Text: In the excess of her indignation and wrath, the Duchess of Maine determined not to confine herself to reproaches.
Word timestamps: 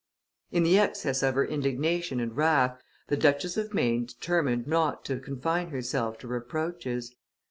In 0.49 0.63
the 0.63 0.79
excess 0.79 1.21
of 1.21 1.35
her 1.35 1.45
indignation 1.45 2.19
and 2.19 2.35
wrath, 2.35 2.81
the 3.09 3.15
Duchess 3.15 3.55
of 3.55 3.71
Maine 3.71 4.05
determined 4.07 4.65
not 4.65 5.05
to 5.05 5.19
confine 5.19 5.69
herself 5.69 6.17
to 6.17 6.27
reproaches. 6.27 7.13